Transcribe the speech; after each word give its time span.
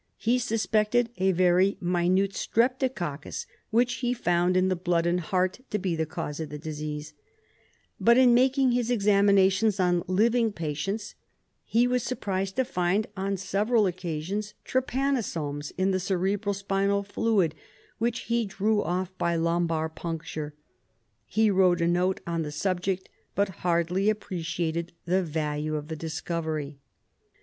Pie 0.25 0.37
suspected 0.37 1.11
a 1.19 1.31
very 1.31 1.77
minute 1.79 2.31
streptococcus, 2.33 3.45
which 3.69 3.93
he 3.97 4.15
found 4.15 4.57
in 4.57 4.67
the 4.67 4.75
blood 4.75 5.05
and 5.05 5.19
heart, 5.19 5.59
to 5.69 5.77
be 5.77 5.95
the 5.95 6.07
cause 6.07 6.39
of 6.39 6.49
the 6.49 6.57
disease, 6.57 7.13
but 7.99 8.17
in 8.17 8.33
making 8.33 8.71
his 8.71 8.89
examinations 8.89 9.79
on 9.79 10.01
living 10.07 10.51
patients 10.51 11.13
he 11.65 11.85
was 11.85 12.01
surprised 12.01 12.55
to 12.55 12.65
find, 12.65 13.05
on 13.15 13.37
several 13.37 13.85
occasions, 13.85 14.55
trypanosomes 14.65 15.71
in 15.77 15.91
the 15.91 15.99
cerebro 15.99 16.53
spinal 16.53 17.03
fluid, 17.03 17.53
which 17.99 18.21
he 18.21 18.47
drew 18.47 18.81
off 18.81 19.15
by 19.19 19.35
lumbar 19.35 19.87
puncture. 19.87 20.55
He 21.27 21.51
wrote 21.51 21.79
a 21.79 21.87
note 21.87 22.21
on 22.25 22.41
the 22.41 22.51
subject, 22.51 23.07
but 23.35 23.49
hardly 23.61 24.09
appreciated 24.09 24.93
the 25.05 25.21
value 25.21 25.75
of 25.75 25.89
the 25.89 25.95
discovery. 25.95 26.79